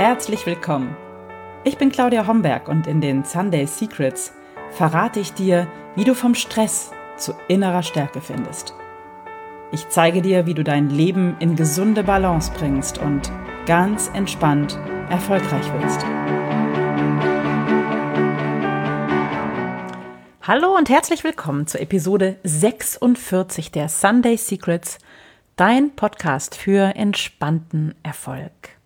herzlich 0.00 0.46
willkommen. 0.46 0.96
Ich 1.62 1.76
bin 1.76 1.92
Claudia 1.92 2.26
Homberg 2.26 2.68
und 2.68 2.86
in 2.86 3.02
den 3.02 3.22
Sunday 3.22 3.66
Secrets 3.66 4.32
verrate 4.70 5.20
ich 5.20 5.34
dir, 5.34 5.70
wie 5.94 6.04
du 6.04 6.14
vom 6.14 6.34
Stress 6.34 6.90
zu 7.18 7.34
innerer 7.48 7.82
Stärke 7.82 8.22
findest. 8.22 8.72
Ich 9.72 9.90
zeige 9.90 10.22
dir, 10.22 10.46
wie 10.46 10.54
du 10.54 10.64
dein 10.64 10.88
Leben 10.88 11.36
in 11.38 11.54
gesunde 11.54 12.02
Balance 12.02 12.50
bringst 12.56 12.96
und 12.96 13.30
ganz 13.66 14.10
entspannt 14.14 14.78
erfolgreich 15.10 15.70
wirst. 15.74 16.02
Hallo 20.40 20.78
und 20.78 20.88
herzlich 20.88 21.24
willkommen 21.24 21.66
zur 21.66 21.82
Episode 21.82 22.38
46 22.42 23.70
der 23.70 23.90
Sunday 23.90 24.38
Secrets, 24.38 24.96
dein 25.56 25.94
Podcast 25.94 26.54
für 26.56 26.96
entspannten 26.96 27.94
Erfolg. 28.02 28.79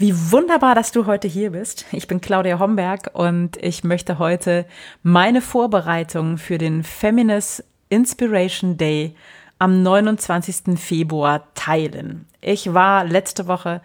Wie 0.00 0.14
wunderbar, 0.32 0.74
dass 0.74 0.92
du 0.92 1.04
heute 1.04 1.28
hier 1.28 1.50
bist. 1.50 1.84
Ich 1.92 2.08
bin 2.08 2.22
Claudia 2.22 2.58
Homberg 2.58 3.10
und 3.12 3.58
ich 3.58 3.84
möchte 3.84 4.18
heute 4.18 4.64
meine 5.02 5.42
Vorbereitung 5.42 6.38
für 6.38 6.56
den 6.56 6.84
Feminist 6.84 7.62
Inspiration 7.90 8.78
Day 8.78 9.14
am 9.58 9.82
29. 9.82 10.80
Februar 10.80 11.44
teilen. 11.54 12.24
Ich 12.40 12.72
war 12.72 13.04
letzte 13.04 13.46
Woche 13.46 13.82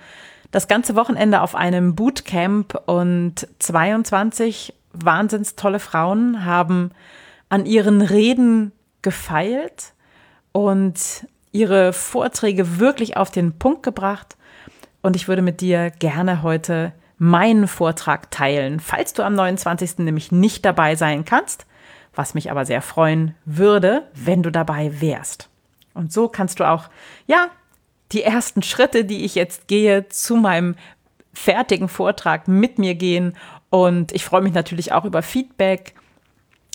das 0.52 0.70
ganze 0.70 0.96
Wochenende 0.96 1.42
auf 1.42 1.54
einem 1.54 1.96
Bootcamp 1.96 2.82
und 2.86 3.46
22 3.60 4.74
wahnsinns 4.94 5.58
tolle 5.58 5.80
Frauen 5.80 6.46
haben 6.46 6.92
an 7.50 7.66
ihren 7.66 8.02
Reden 8.02 8.72
gefeilt 9.02 9.92
und 10.54 11.28
ihre 11.52 11.92
Vorträge 11.92 12.80
wirklich 12.80 13.18
auf 13.18 13.32
den 13.32 13.60
Punkt 13.60 13.84
gebracht. 13.84 14.38
Und 15.06 15.16
ich 15.16 15.28
würde 15.28 15.44
mit 15.44 15.62
dir 15.62 15.92
gerne 15.92 16.42
heute 16.42 16.92
meinen 17.20 17.68
Vortrag 17.68 18.32
teilen, 18.32 18.80
falls 18.80 19.14
du 19.14 19.22
am 19.22 19.36
29. 19.36 20.00
nämlich 20.00 20.32
nicht 20.32 20.66
dabei 20.66 20.96
sein 20.96 21.26
kannst, 21.26 21.68
was 22.16 22.34
mich 22.34 22.50
aber 22.50 22.66
sehr 22.66 22.82
freuen 22.82 23.36
würde, 23.46 24.08
wenn 24.16 24.42
du 24.42 24.50
dabei 24.50 25.00
wärst. 25.02 25.48
Und 25.94 26.12
so 26.12 26.28
kannst 26.28 26.60
du 26.60 26.68
auch, 26.68 26.86
ja, 27.28 27.50
die 28.14 28.24
ersten 28.24 28.64
Schritte, 28.64 29.06
die 29.06 29.26
ich 29.26 29.36
jetzt 29.36 29.68
gehe, 29.68 30.10
zu 30.10 30.38
meinem 30.38 30.74
fertigen 31.34 31.88
Vortrag 31.88 32.48
mit 32.48 32.80
mir 32.80 32.96
gehen. 32.96 33.38
Und 33.70 34.12
ich 34.12 34.26
freue 34.26 34.42
mich 34.42 34.56
natürlich 34.56 34.92
auch 34.92 35.06
über 35.06 35.22
Feedback. 35.22 35.94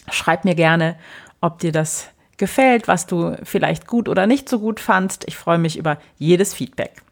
Schreib 0.08 0.44
mir 0.44 0.54
gerne, 0.54 0.96
ob 1.40 1.58
dir 1.58 1.72
das 1.72 2.10
gefällt, 2.36 2.86
was 2.86 3.06
du 3.06 3.36
vielleicht 3.42 3.88
gut 3.88 4.08
oder 4.08 4.28
nicht 4.28 4.48
so 4.48 4.60
gut 4.60 4.78
fandst. 4.78 5.24
Ich 5.26 5.36
freue 5.36 5.58
mich 5.58 5.76
über 5.76 5.98
jedes 6.16 6.54
Feedback. 6.54 7.02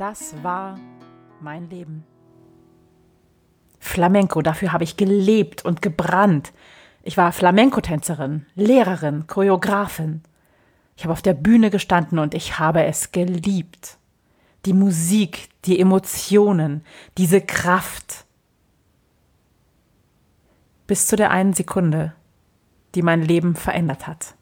Das 0.00 0.42
war 0.42 0.80
mein 1.42 1.68
Leben. 1.68 2.06
Flamenco, 3.78 4.40
dafür 4.40 4.72
habe 4.72 4.82
ich 4.82 4.96
gelebt 4.96 5.62
und 5.62 5.82
gebrannt. 5.82 6.54
Ich 7.02 7.18
war 7.18 7.32
Flamenco-Tänzerin, 7.32 8.46
Lehrerin, 8.54 9.26
Choreografin. 9.26 10.22
Ich 10.96 11.04
habe 11.04 11.12
auf 11.12 11.20
der 11.20 11.34
Bühne 11.34 11.68
gestanden 11.68 12.18
und 12.18 12.32
ich 12.32 12.58
habe 12.58 12.82
es 12.84 13.12
geliebt 13.12 13.98
die 14.64 14.72
Musik, 14.72 15.50
die 15.66 15.78
Emotionen, 15.78 16.82
diese 17.18 17.42
Kraft. 17.42 18.24
Bis 20.86 21.06
zu 21.06 21.16
der 21.16 21.30
einen 21.30 21.52
Sekunde, 21.52 22.14
die 22.94 23.02
mein 23.02 23.20
Leben 23.20 23.54
verändert 23.54 24.06
hat. 24.06 24.34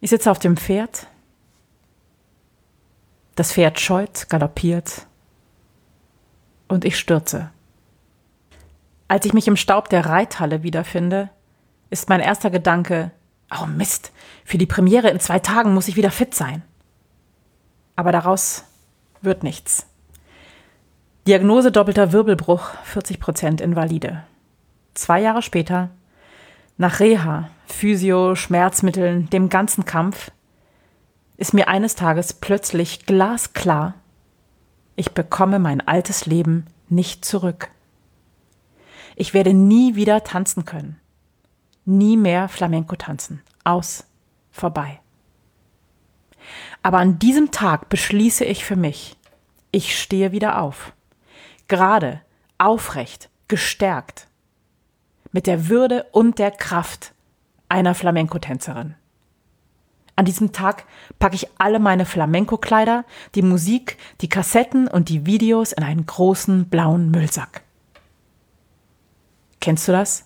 Ich 0.00 0.10
sitze 0.10 0.30
auf 0.30 0.38
dem 0.38 0.56
Pferd. 0.56 1.08
Das 3.38 3.52
Pferd 3.52 3.78
scheut, 3.78 4.28
galoppiert 4.30 5.06
und 6.66 6.84
ich 6.84 6.98
stürze. 6.98 7.50
Als 9.06 9.26
ich 9.26 9.32
mich 9.32 9.46
im 9.46 9.54
Staub 9.54 9.88
der 9.88 10.06
Reithalle 10.06 10.64
wiederfinde, 10.64 11.30
ist 11.88 12.08
mein 12.08 12.18
erster 12.18 12.50
Gedanke, 12.50 13.12
oh 13.56 13.66
Mist, 13.66 14.10
für 14.44 14.58
die 14.58 14.66
Premiere 14.66 15.10
in 15.10 15.20
zwei 15.20 15.38
Tagen 15.38 15.72
muss 15.72 15.86
ich 15.86 15.94
wieder 15.94 16.10
fit 16.10 16.34
sein. 16.34 16.64
Aber 17.94 18.10
daraus 18.10 18.64
wird 19.22 19.44
nichts. 19.44 19.86
Diagnose 21.28 21.70
doppelter 21.70 22.10
Wirbelbruch, 22.10 22.70
40 22.82 23.20
Prozent 23.20 23.60
Invalide. 23.60 24.24
Zwei 24.94 25.20
Jahre 25.20 25.42
später, 25.42 25.90
nach 26.76 26.98
Reha, 26.98 27.50
Physio, 27.68 28.34
Schmerzmitteln, 28.34 29.30
dem 29.30 29.48
ganzen 29.48 29.84
Kampf, 29.84 30.32
ist 31.38 31.54
mir 31.54 31.68
eines 31.68 31.94
Tages 31.94 32.34
plötzlich 32.34 33.06
glasklar, 33.06 33.94
ich 34.96 35.12
bekomme 35.12 35.60
mein 35.60 35.80
altes 35.80 36.26
Leben 36.26 36.66
nicht 36.88 37.24
zurück. 37.24 37.70
Ich 39.14 39.32
werde 39.32 39.54
nie 39.54 39.94
wieder 39.94 40.24
tanzen 40.24 40.64
können. 40.64 41.00
Nie 41.84 42.16
mehr 42.16 42.48
Flamenco 42.48 42.96
tanzen. 42.96 43.40
Aus. 43.62 44.04
Vorbei. 44.50 45.00
Aber 46.82 46.98
an 46.98 47.20
diesem 47.20 47.52
Tag 47.52 47.88
beschließe 47.88 48.44
ich 48.44 48.64
für 48.64 48.76
mich, 48.76 49.16
ich 49.70 50.00
stehe 50.00 50.32
wieder 50.32 50.60
auf. 50.60 50.92
Gerade, 51.68 52.20
aufrecht, 52.58 53.30
gestärkt. 53.46 54.26
Mit 55.30 55.46
der 55.46 55.68
Würde 55.68 56.06
und 56.10 56.40
der 56.40 56.50
Kraft 56.50 57.12
einer 57.68 57.94
Flamenco-Tänzerin. 57.94 58.96
An 60.18 60.24
diesem 60.24 60.50
Tag 60.50 60.84
packe 61.20 61.36
ich 61.36 61.46
alle 61.58 61.78
meine 61.78 62.04
Flamenco-Kleider, 62.04 63.04
die 63.36 63.42
Musik, 63.42 63.98
die 64.20 64.28
Kassetten 64.28 64.88
und 64.88 65.10
die 65.10 65.26
Videos 65.26 65.70
in 65.70 65.84
einen 65.84 66.06
großen 66.06 66.68
blauen 66.68 67.12
Müllsack. 67.12 67.62
Kennst 69.60 69.86
du 69.86 69.92
das? 69.92 70.24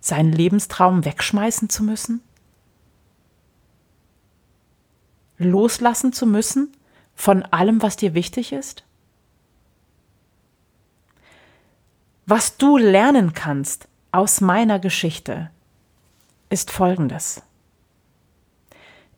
Seinen 0.00 0.30
Lebenstraum 0.30 1.04
wegschmeißen 1.04 1.68
zu 1.68 1.82
müssen? 1.82 2.22
loslassen 5.38 6.12
zu 6.12 6.24
müssen 6.24 6.72
von 7.16 7.42
allem, 7.42 7.82
was 7.82 7.96
dir 7.96 8.14
wichtig 8.14 8.52
ist? 8.52 8.84
Was 12.26 12.58
du 12.58 12.76
lernen 12.76 13.32
kannst 13.32 13.88
aus 14.12 14.40
meiner 14.40 14.78
Geschichte 14.78 15.50
ist 16.48 16.70
Folgendes. 16.70 17.42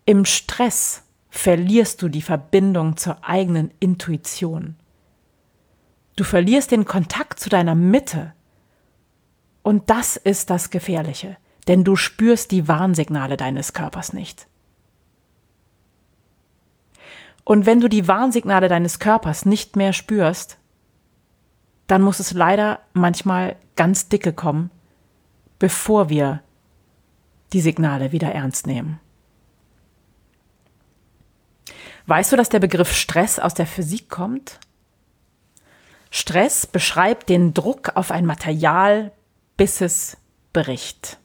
Im 0.07 0.25
Stress 0.25 1.03
verlierst 1.31 2.03
du 2.03 2.09
die 2.09 2.23
Verbindung 2.23 2.97
zur 2.97 3.25
eigenen 3.25 3.71
Intuition. 3.81 4.77
Du 6.17 6.25
verlierst 6.25 6.71
den 6.71 6.85
Kontakt 6.85 7.41
zu 7.41 7.49
deiner 7.49 7.75
Mitte. 7.75 8.35
Und 9.63 9.89
das 9.89 10.17
ist 10.17 10.51
das 10.51 10.71
Gefährliche, 10.71 11.39
denn 11.67 11.85
du 11.85 11.97
spürst 11.97 12.51
die 12.51 12.69
Warnsignale 12.69 13.37
deines 13.37 13.73
Körpers 13.73 14.13
nicht. 14.13 14.47
Und 17.45 17.67
wenn 17.67 17.81
du 17.81 17.89
die 17.89 18.07
Warnsignale 18.07 18.69
deines 18.69 18.99
Körpers 18.99 19.45
nicht 19.45 19.77
mehr 19.77 19.93
spürst, 19.93 20.59
dann 21.87 22.03
muss 22.03 22.21
es 22.21 22.33
leider 22.33 22.81
manchmal 22.93 23.57
ganz 23.77 24.09
dicke 24.09 24.33
kommen, 24.33 24.71
bevor 25.59 26.09
wir 26.09 26.43
die 27.53 27.61
Signale 27.61 28.13
wieder 28.13 28.33
ernst 28.33 28.67
nehmen. 28.67 29.01
Weißt 32.07 32.33
du, 32.33 32.37
dass 32.37 32.49
der 32.49 32.61
Begriff 32.61 32.93
Stress 32.93 33.39
aus 33.39 33.55
der 33.55 33.67
Physik 33.67 34.11
kommt? 34.11 34.61
Stress 36.11 36.67
beschreibt 36.67 37.29
den 37.29 37.55
Druck 37.55 37.97
auf 37.97 38.11
ein 38.11 38.27
Material, 38.27 39.11
bis 39.57 39.81
es 39.81 40.17
bricht. 40.53 41.19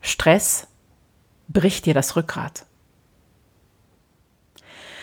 Stress 0.00 0.66
bricht 1.48 1.86
dir 1.86 1.94
das 1.94 2.16
Rückgrat. 2.16 2.64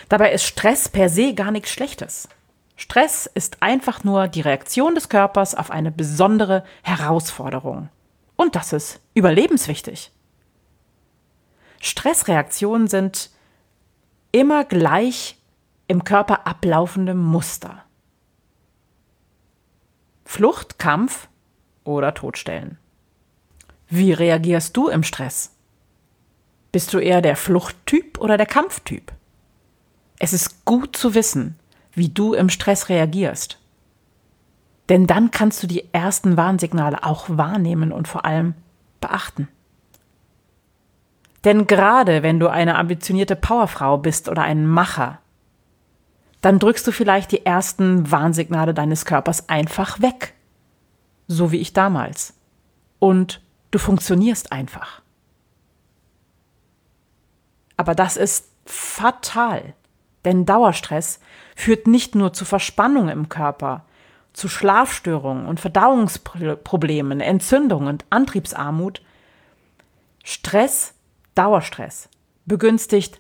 Dabei 0.10 0.32
ist 0.32 0.44
Stress 0.44 0.88
per 0.90 1.10
se 1.10 1.34
gar 1.34 1.52
nichts 1.52 1.72
Schlechtes. 1.72 2.30
Stress 2.78 3.26
ist 3.26 3.62
einfach 3.62 4.04
nur 4.04 4.28
die 4.28 4.42
Reaktion 4.42 4.96
des 4.96 5.10
Körpers 5.10 5.56
auf 5.56 5.72
eine 5.72 5.92
besondere 5.92 6.64
Herausforderung. 6.84 7.90
Und 8.36 8.56
das 8.56 8.74
ist 8.74 9.00
überlebenswichtig. 9.14 10.12
Stressreaktionen 11.80 12.88
sind 12.88 13.30
immer 14.32 14.66
gleich 14.66 15.38
im 15.88 16.04
Körper 16.04 16.48
ablaufende 16.48 17.14
Muster. 17.14 17.84
Flucht, 20.26 20.80
Kampf 20.80 21.28
oder 21.84 22.14
Todstellen. 22.14 22.78
Wie 23.88 24.12
reagierst 24.12 24.76
du 24.76 24.90
im 24.90 25.04
Stress? 25.04 25.52
Bist 26.72 26.94
du 26.94 27.00
eher 27.00 27.22
der 27.22 27.36
Fluchttyp 27.36 28.20
oder 28.20 28.36
der 28.36 28.48
Kampftyp? 28.48 29.14
Es 30.20 30.34
ist 30.34 30.66
gut 30.66 30.98
zu 30.98 31.14
wissen, 31.14 31.58
wie 31.94 32.10
du 32.10 32.34
im 32.34 32.50
Stress 32.50 32.90
reagierst. 32.90 33.60
Denn 34.90 35.08
dann 35.08 35.32
kannst 35.32 35.64
du 35.64 35.68
die 35.68 35.94
ersten 35.94 36.38
Warnsignale 36.38 37.04
auch 37.04 37.26
wahrnehmen 37.30 37.92
und 37.92 38.08
vor 38.08 38.26
allem 38.26 38.56
beachten. 39.02 39.48
Denn 41.46 41.68
gerade 41.68 42.24
wenn 42.24 42.40
du 42.40 42.50
eine 42.50 42.76
ambitionierte 42.76 43.36
Powerfrau 43.36 44.00
bist 44.00 44.28
oder 44.30 44.42
ein 44.42 44.66
Macher, 44.66 45.20
dann 46.42 46.60
drückst 46.60 46.86
du 46.86 46.92
vielleicht 46.92 47.32
die 47.32 47.46
ersten 47.46 48.12
Warnsignale 48.12 48.74
deines 48.74 49.06
Körpers 49.06 49.48
einfach 49.48 50.02
weg. 50.02 50.34
So 51.28 51.52
wie 51.52 51.60
ich 51.60 51.74
damals. 51.74 52.34
Und 53.00 53.42
du 53.72 53.78
funktionierst 53.78 54.52
einfach. 54.52 55.02
Aber 57.78 57.94
das 57.94 58.18
ist 58.18 58.50
fatal, 58.66 59.74
denn 60.24 60.46
Dauerstress 60.46 61.20
führt 61.56 61.88
nicht 61.88 62.16
nur 62.16 62.34
zu 62.34 62.46
Verspannung 62.46 63.10
im 63.10 63.30
Körper, 63.30 63.86
zu 64.34 64.50
Schlafstörungen 64.50 65.46
und 65.46 65.60
Verdauungsproblemen, 65.60 67.22
Entzündungen 67.22 67.88
und 67.88 68.06
Antriebsarmut. 68.10 69.02
Stress, 70.24 70.95
Dauerstress 71.36 72.10
begünstigt 72.46 73.20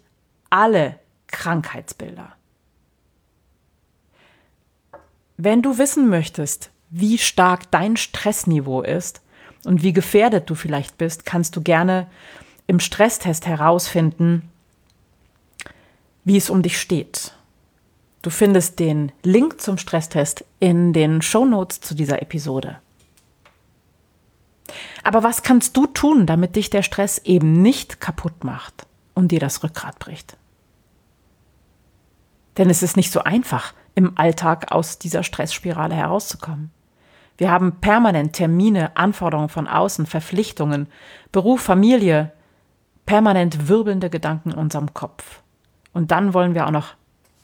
alle 0.49 0.99
Krankheitsbilder. 1.27 2.33
Wenn 5.37 5.61
du 5.61 5.77
wissen 5.77 6.09
möchtest, 6.09 6.71
wie 6.89 7.17
stark 7.17 7.69
dein 7.71 7.97
Stressniveau 7.97 8.81
ist 8.81 9.21
und 9.65 9.83
wie 9.83 9.91
gefährdet 9.91 10.49
du 10.49 10.55
vielleicht 10.55 10.97
bist, 10.97 11.25
kannst 11.25 11.55
du 11.55 11.61
gerne 11.61 12.07
im 12.67 12.79
Stresstest 12.79 13.45
herausfinden, 13.45 14.49
wie 16.23 16.37
es 16.37 16.49
um 16.49 16.61
dich 16.61 16.79
steht. 16.79 17.33
Du 18.21 18.29
findest 18.29 18.79
den 18.79 19.11
Link 19.23 19.61
zum 19.61 19.77
Stresstest 19.77 20.45
in 20.59 20.93
den 20.93 21.21
Shownotes 21.21 21.81
zu 21.81 21.93
dieser 21.93 22.21
Episode. 22.21 22.77
Aber 25.05 25.21
was 25.21 25.43
kannst 25.43 25.77
du 25.77 25.85
tun, 25.85 26.25
damit 26.25 26.55
dich 26.55 26.71
der 26.71 26.81
Stress 26.81 27.19
eben 27.19 27.61
nicht 27.61 28.01
kaputt 28.01 28.43
macht 28.43 28.87
und 29.13 29.31
dir 29.31 29.39
das 29.39 29.63
Rückgrat 29.63 29.99
bricht? 29.99 30.35
Denn 32.57 32.71
es 32.71 32.81
ist 32.81 32.97
nicht 32.97 33.11
so 33.11 33.19
einfach, 33.19 33.75
im 33.93 34.17
Alltag 34.17 34.71
aus 34.71 34.97
dieser 34.97 35.21
Stressspirale 35.21 35.93
herauszukommen. 35.93 36.71
Wir 37.37 37.51
haben 37.51 37.81
permanent 37.81 38.33
Termine, 38.33 38.97
Anforderungen 38.97 39.49
von 39.49 39.67
außen, 39.67 40.07
Verpflichtungen, 40.07 40.87
Beruf, 41.31 41.61
Familie, 41.61 42.31
permanent 43.05 43.67
wirbelnde 43.67 44.09
Gedanken 44.09 44.53
in 44.53 44.57
unserem 44.57 44.95
Kopf. 44.95 45.43
Und 45.93 46.09
dann 46.09 46.33
wollen 46.33 46.55
wir 46.55 46.65
auch 46.65 46.71
noch 46.71 46.95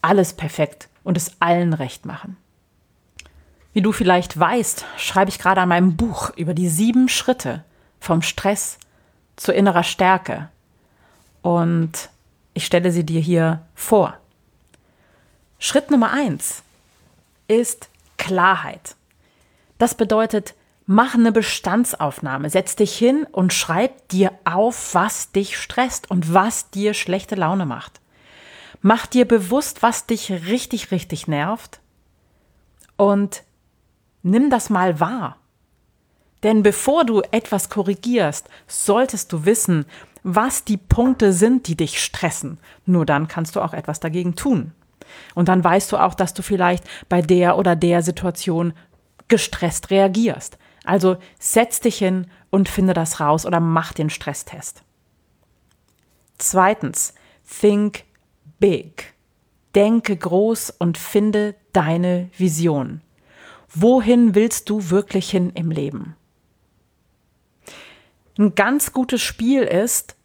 alles 0.02 0.34
perfekt 0.34 0.90
und 1.04 1.16
es 1.16 1.40
allen 1.40 1.74
recht 1.74 2.08
machen. 2.08 2.38
Wie 3.73 3.81
du 3.81 3.91
vielleicht 3.91 4.38
weißt, 4.38 4.85
schreibe 4.97 5.29
ich 5.29 5.39
gerade 5.39 5.62
an 5.62 5.69
meinem 5.69 5.95
Buch 5.95 6.31
über 6.35 6.53
die 6.53 6.68
sieben 6.68 7.07
Schritte 7.07 7.63
vom 8.00 8.21
Stress 8.21 8.77
zu 9.38 9.53
innerer 9.53 9.83
Stärke. 9.83 10.50
Und 11.41 12.09
ich 12.53 12.65
stelle 12.65 12.91
sie 12.91 13.06
dir 13.06 13.21
hier 13.21 13.62
vor. 13.73 14.18
Schritt 15.57 15.89
Nummer 15.89 16.12
eins 16.12 16.63
ist 17.47 17.89
Klarheit. 18.18 18.95
Das 19.77 19.95
bedeutet, 19.95 20.53
mach 20.85 21.13
eine 21.13 21.31
Bestandsaufnahme, 21.31 22.50
setz 22.50 22.75
dich 22.75 22.97
hin 22.97 23.25
und 23.31 23.53
schreib 23.53 24.09
dir 24.09 24.31
auf, 24.44 24.94
was 24.94 25.31
dich 25.31 25.57
stresst 25.57 26.12
und 26.12 26.33
was 26.33 26.71
dir 26.71 26.94
schlechte 26.94 27.35
Laune 27.35 27.65
macht. 27.65 28.01
Mach 28.81 29.06
dir 29.06 29.25
bewusst, 29.25 29.81
was 29.81 30.07
dich 30.07 30.31
richtig, 30.31 30.91
richtig 30.91 31.27
nervt 31.27 31.79
und 32.97 33.44
nimm 34.23 34.50
das 34.50 34.69
mal 34.69 35.00
wahr. 35.00 35.38
Denn 36.44 36.63
bevor 36.63 37.06
du 37.06 37.21
etwas 37.31 37.69
korrigierst, 37.69 38.50
solltest 38.68 39.31
du 39.31 39.45
wissen, 39.45 39.85
was 40.23 40.63
die 40.63 40.77
Punkte 40.77 41.33
sind, 41.33 41.68
die 41.68 41.75
dich 41.75 42.03
stressen. 42.03 42.59
Nur 42.85 43.06
dann 43.06 43.27
kannst 43.27 43.56
du 43.56 43.62
auch 43.62 43.73
etwas 43.73 44.00
dagegen 44.00 44.35
tun. 44.35 44.71
Und 45.35 45.50
dann 45.50 45.63
weißt 45.63 45.91
du 45.91 45.97
auch, 45.97 46.13
dass 46.13 46.33
du 46.33 46.41
vielleicht 46.41 46.83
bei 47.09 47.21
der 47.21 47.57
oder 47.57 47.75
der 47.75 48.01
Situation 48.01 48.73
gestresst 49.27 49.89
reagierst. 49.91 50.57
Also 50.83 51.17
setz 51.39 51.79
dich 51.79 51.97
hin 51.97 52.27
und 52.50 52.69
finde 52.69 52.94
das 52.94 53.19
raus 53.19 53.45
oder 53.45 53.59
mach 53.59 53.94
den 53.94 54.09
Stresstest. 54.09 54.83
Zweitens, 56.38 57.13
think 57.62 58.03
big. 58.59 59.13
Denke 59.75 60.17
groß 60.17 60.71
und 60.71 60.97
finde 60.97 61.56
deine 61.71 62.29
Vision. 62.38 63.01
Wohin 63.73 64.35
willst 64.35 64.69
du 64.69 64.89
wirklich 64.89 65.29
hin 65.29 65.51
im 65.51 65.71
Leben? 65.71 66.15
Ein 68.38 68.56
ganz 68.56 68.91
gutes 68.91 69.21
Spiel 69.21 69.63
ist, 69.63 70.15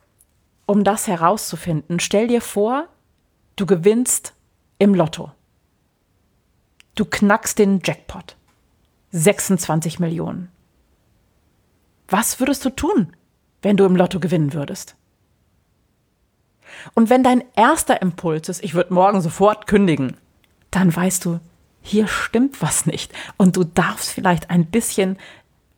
um 0.67 0.83
das 0.83 1.07
herauszufinden, 1.07 2.01
stell 2.01 2.27
dir 2.27 2.41
vor, 2.41 2.89
du 3.55 3.67
gewinnst 3.67 4.35
im 4.79 4.95
Lotto. 4.95 5.31
Du 6.97 7.05
knackst 7.05 7.59
den 7.59 7.81
Jackpot. 7.85 8.37
26 9.13 10.01
Millionen. 10.01 10.51
Was 12.09 12.41
würdest 12.41 12.65
du 12.65 12.71
tun, 12.71 13.17
wenn 13.63 13.77
du 13.77 13.85
im 13.85 13.97
Lotto 13.97 14.19
gewinnen 14.19 14.53
würdest? 14.53 14.97
Und 16.95 17.11
wenn 17.11 17.23
dein 17.23 17.45
erster 17.55 18.03
Impuls 18.03 18.49
ist, 18.49 18.63
ich 18.65 18.75
würde 18.75 18.93
morgen 18.93 19.21
sofort 19.21 19.67
kündigen, 19.67 20.17
dann 20.71 20.95
weißt 20.95 21.25
du, 21.25 21.41
hier 21.87 22.09
stimmt 22.09 22.61
was 22.61 22.87
nicht. 22.87 23.13
Und 23.37 23.57
du 23.57 23.65
darfst 23.65 24.11
vielleicht 24.11 24.51
ein 24.51 24.67
bisschen 24.67 25.19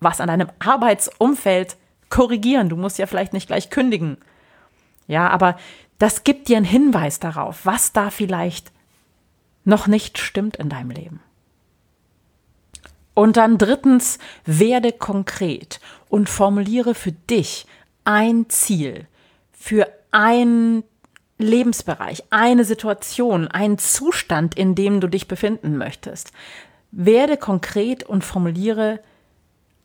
was 0.01 0.21
an 0.21 0.29
deinem 0.29 0.49
Arbeitsumfeld 0.59 1.77
korrigieren. 2.09 2.69
Du 2.69 2.77
musst 2.77 2.99
ja 2.99 3.07
vielleicht 3.07 3.33
nicht 3.33 3.49
gleich 3.49 3.71
kündigen. 3.71 4.17
Ja, 5.07 5.29
aber 5.29 5.59
das 5.99 6.25
gibt 6.25 6.49
dir 6.49 6.57
einen 6.57 6.67
Hinweis 6.67 7.21
darauf, 7.21 7.67
was 7.67 7.93
da 7.93 8.11
vielleicht 8.11 8.73
noch 9.65 9.87
nicht 9.87 10.19
stimmt 10.19 10.57
in 10.57 10.69
deinem 10.69 10.91
Leben. 10.91 11.21
Und 13.15 13.37
dann 13.37 13.59
drittens, 13.59 14.19
werde 14.45 14.93
konkret 14.93 15.81
und 16.09 16.29
formuliere 16.29 16.95
für 16.95 17.13
dich 17.13 17.67
ein 18.05 18.49
Ziel, 18.49 19.07
für 19.53 19.88
einen 20.12 20.85
Lebensbereich, 21.38 22.25
eine 22.30 22.64
Situation, 22.64 23.49
einen 23.49 23.78
Zustand, 23.78 24.57
in 24.57 24.75
dem 24.75 25.00
du 25.00 25.09
dich 25.09 25.28
befinden 25.28 25.76
möchtest. 25.76 26.33
Werde 26.90 27.37
konkret 27.37 28.02
und 28.02 28.25
formuliere 28.25 29.00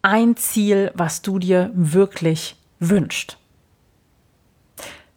ein 0.02 0.36
Ziel, 0.36 0.92
was 0.96 1.22
du 1.22 1.40
dir 1.40 1.72
wirklich 1.74 2.56
wünschst. 2.80 3.38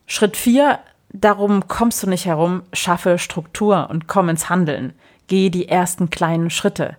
Schritt 0.06 0.36
4, 0.36 0.78
darum 1.12 1.66
kommst 1.66 2.02
du 2.02 2.08
nicht 2.08 2.26
herum, 2.26 2.62
schaffe 2.72 3.18
Struktur 3.18 3.88
und 3.90 4.06
komm 4.06 4.28
ins 4.28 4.48
Handeln. 4.48 4.92
Gehe 5.26 5.50
die 5.50 5.68
ersten 5.68 6.10
kleinen 6.10 6.50
Schritte. 6.50 6.96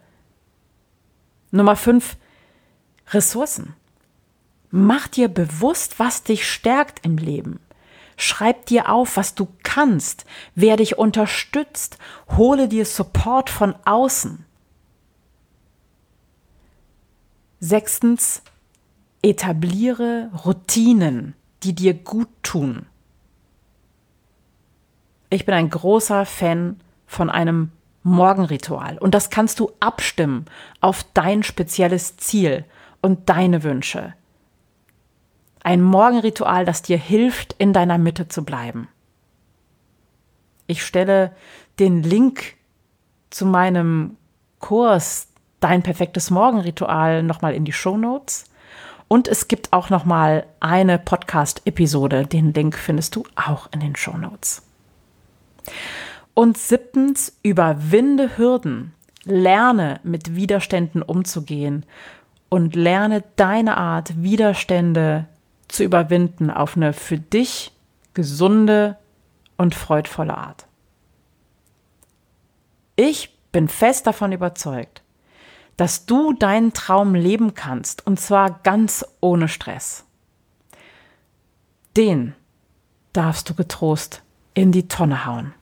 Nummer 1.51 1.77
5, 1.77 2.17
Ressourcen. 3.11 3.73
Mach 4.69 5.07
dir 5.07 5.29
bewusst, 5.29 5.97
was 5.99 6.23
dich 6.23 6.45
stärkt 6.45 7.05
im 7.05 7.17
Leben. 7.17 7.59
Schreib 8.19 8.65
dir 8.65 8.89
auf, 8.89 9.15
was 9.15 9.35
du 9.35 9.47
kannst, 9.61 10.25
wer 10.55 10.75
dich 10.75 10.97
unterstützt, 10.97 11.99
hole 12.35 12.67
dir 12.67 12.83
Support 12.83 13.51
von 13.51 13.75
außen. 13.85 14.43
Sechstens, 17.59 18.41
etabliere 19.21 20.31
Routinen, 20.45 21.35
die 21.61 21.73
dir 21.73 21.93
gut 21.93 22.29
tun. 22.41 22.87
Ich 25.29 25.45
bin 25.45 25.53
ein 25.53 25.69
großer 25.69 26.25
Fan 26.25 26.79
von 27.05 27.29
einem 27.29 27.71
Morgenritual 28.01 28.97
und 28.97 29.13
das 29.13 29.29
kannst 29.29 29.59
du 29.59 29.71
abstimmen 29.79 30.45
auf 30.81 31.05
dein 31.13 31.43
spezielles 31.43 32.17
Ziel 32.17 32.65
und 33.01 33.29
deine 33.29 33.63
Wünsche. 33.63 34.15
Ein 35.67 35.81
Morgenritual, 35.81 36.63
das 36.63 36.81
dir 36.81 36.97
hilft, 36.97 37.51
in 37.57 37.73
deiner 37.73 37.97
Mitte 37.97 38.29
zu 38.29 38.45
bleiben. 38.45 38.87
Ich 40.65 40.81
stelle 40.81 41.35
den 41.77 42.03
Link 42.03 42.55
zu 43.31 43.45
meinem 43.45 44.15
Kurs 44.59 45.27
Dein 45.59 45.83
perfektes 45.83 46.29
Morgenritual 46.31 47.21
nochmal 47.21 47.53
in 47.53 47.65
die 47.65 47.73
Show 47.73 47.97
Notes. 47.97 48.45
Und 49.09 49.27
es 49.27 49.49
gibt 49.49 49.73
auch 49.73 49.89
nochmal 49.89 50.45
eine 50.61 50.99
Podcast-Episode. 50.99 52.25
Den 52.25 52.53
Link 52.53 52.77
findest 52.77 53.17
du 53.17 53.25
auch 53.35 53.67
in 53.73 53.81
den 53.81 53.97
Show 53.97 54.15
Notes. 54.15 54.61
Und 56.33 56.57
siebtens, 56.57 57.37
überwinde 57.43 58.37
Hürden. 58.37 58.93
Lerne 59.25 59.99
mit 60.03 60.33
Widerständen 60.33 61.01
umzugehen 61.01 61.85
und 62.47 62.73
lerne 62.73 63.25
deine 63.35 63.75
Art, 63.75 64.23
Widerstände 64.23 65.27
zu 65.67 65.83
überwinden 65.83 66.49
auf 66.49 66.75
eine 66.75 66.93
für 66.93 67.17
dich 67.17 67.71
gesunde 68.13 68.97
und 69.57 69.75
freudvolle 69.75 70.37
Art. 70.37 70.67
Ich 72.95 73.37
bin 73.51 73.67
fest 73.67 74.07
davon 74.07 74.31
überzeugt, 74.31 75.03
dass 75.77 76.05
du 76.05 76.33
deinen 76.33 76.73
Traum 76.73 77.13
leben 77.13 77.53
kannst 77.53 78.05
und 78.07 78.19
zwar 78.19 78.59
ganz 78.63 79.05
ohne 79.21 79.47
Stress. 79.47 80.05
Den 81.95 82.35
darfst 83.13 83.49
du 83.49 83.53
getrost 83.53 84.23
in 84.53 84.71
die 84.71 84.87
Tonne 84.87 85.25
hauen. 85.25 85.53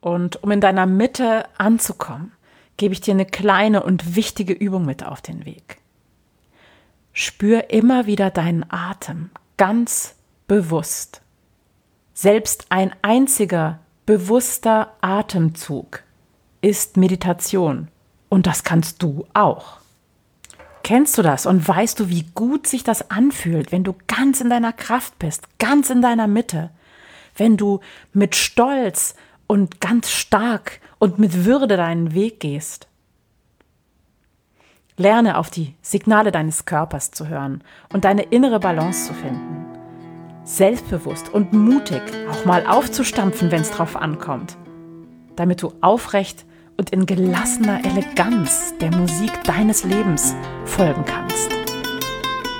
Und 0.00 0.42
um 0.42 0.50
in 0.50 0.60
deiner 0.60 0.86
Mitte 0.86 1.44
anzukommen, 1.58 2.32
gebe 2.76 2.94
ich 2.94 3.00
dir 3.00 3.12
eine 3.12 3.26
kleine 3.26 3.82
und 3.82 4.16
wichtige 4.16 4.54
Übung 4.54 4.86
mit 4.86 5.04
auf 5.04 5.20
den 5.20 5.44
Weg. 5.44 5.78
Spür 7.12 7.70
immer 7.70 8.06
wieder 8.06 8.30
deinen 8.30 8.64
Atem 8.70 9.30
ganz 9.58 10.14
bewusst. 10.46 11.20
Selbst 12.14 12.66
ein 12.70 12.94
einziger 13.02 13.80
bewusster 14.06 14.94
Atemzug 15.00 16.02
ist 16.62 16.96
Meditation 16.96 17.88
und 18.28 18.46
das 18.46 18.64
kannst 18.64 19.02
du 19.02 19.26
auch. 19.34 19.80
Kennst 20.82 21.18
du 21.18 21.22
das 21.22 21.46
und 21.46 21.66
weißt 21.66 22.00
du, 22.00 22.08
wie 22.08 22.24
gut 22.34 22.66
sich 22.66 22.84
das 22.84 23.10
anfühlt, 23.10 23.70
wenn 23.70 23.84
du 23.84 23.94
ganz 24.06 24.40
in 24.40 24.48
deiner 24.48 24.72
Kraft 24.72 25.18
bist, 25.18 25.46
ganz 25.58 25.90
in 25.90 26.00
deiner 26.00 26.26
Mitte, 26.26 26.70
wenn 27.36 27.56
du 27.56 27.80
mit 28.12 28.34
Stolz 28.34 29.14
und 29.50 29.80
ganz 29.80 30.10
stark 30.10 30.78
und 31.00 31.18
mit 31.18 31.44
Würde 31.44 31.66
deinen 31.66 32.14
Weg 32.14 32.38
gehst. 32.38 32.86
Lerne 34.96 35.38
auf 35.38 35.50
die 35.50 35.74
Signale 35.82 36.30
deines 36.30 36.66
Körpers 36.66 37.10
zu 37.10 37.26
hören 37.26 37.64
und 37.92 38.04
deine 38.04 38.22
innere 38.22 38.60
Balance 38.60 39.08
zu 39.08 39.12
finden. 39.12 39.66
Selbstbewusst 40.44 41.34
und 41.34 41.52
mutig 41.52 42.00
auch 42.30 42.44
mal 42.44 42.64
aufzustampfen, 42.64 43.50
wenn 43.50 43.62
es 43.62 43.72
drauf 43.72 43.96
ankommt, 43.96 44.56
damit 45.34 45.62
du 45.62 45.72
aufrecht 45.80 46.46
und 46.76 46.90
in 46.90 47.04
gelassener 47.04 47.84
Eleganz 47.84 48.74
der 48.80 48.94
Musik 48.94 49.32
deines 49.42 49.82
Lebens 49.82 50.32
folgen 50.64 51.04
kannst. 51.04 51.50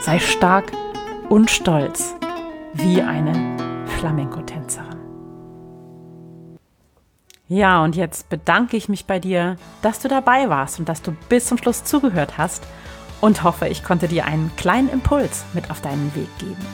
Sei 0.01 0.19
stark 0.19 0.73
und 1.29 1.53
stolz 1.53 2.17
wie 2.73 3.01
eine 3.01 3.87
Flamenco-Tänzerin. 4.01 4.90
Ja, 7.51 7.83
und 7.83 7.97
jetzt 7.97 8.29
bedanke 8.29 8.77
ich 8.77 8.89
mich 8.89 9.07
bei 9.07 9.19
dir, 9.19 9.57
dass 9.83 9.99
du 9.99 10.07
dabei 10.07 10.49
warst 10.49 10.79
und 10.79 10.89
dass 10.89 11.03
du 11.03 11.17
bis 11.29 11.47
zum 11.47 11.59
Schluss 11.59 11.83
zugehört 11.83 12.39
hast 12.39 12.63
und 13.21 13.43
hoffe, 13.43 13.67
ich 13.67 13.83
konnte 13.83 14.07
dir 14.07 14.25
einen 14.25 14.53
kleinen 14.57 14.89
Impuls 14.89 15.43
mit 15.53 15.69
auf 15.69 15.81
deinen 15.81 16.15
Weg 16.15 16.29
geben. 16.39 16.65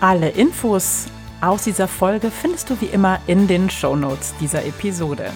Alle 0.00 0.30
Infos 0.30 1.04
aus 1.42 1.64
dieser 1.64 1.86
Folge 1.86 2.30
findest 2.30 2.70
du 2.70 2.80
wie 2.80 2.86
immer 2.86 3.18
in 3.26 3.46
den 3.46 3.68
Shownotes 3.68 4.32
dieser 4.40 4.64
Episode. 4.64 5.30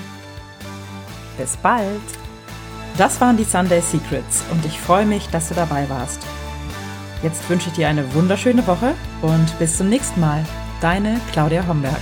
Bis 1.36 1.58
bald! 1.58 2.00
Das 2.96 3.20
waren 3.20 3.36
die 3.36 3.44
Sunday 3.44 3.82
Secrets 3.82 4.44
und 4.50 4.64
ich 4.64 4.80
freue 4.80 5.04
mich, 5.04 5.28
dass 5.28 5.50
du 5.50 5.54
dabei 5.54 5.90
warst. 5.90 6.26
Jetzt 7.22 7.50
wünsche 7.50 7.68
ich 7.68 7.74
dir 7.74 7.88
eine 7.88 8.14
wunderschöne 8.14 8.66
Woche 8.66 8.94
und 9.20 9.58
bis 9.58 9.76
zum 9.76 9.90
nächsten 9.90 10.20
Mal. 10.20 10.42
Deine 10.80 11.20
Claudia 11.32 11.66
Homberg. 11.68 12.00